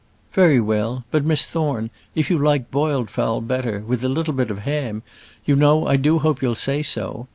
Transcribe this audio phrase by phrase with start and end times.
[0.33, 1.03] "Very well.
[1.11, 5.03] But, Miss Thorne, if you like boiled fowl better, with a little bit of ham,
[5.45, 7.27] you know, I do hope you'll say so.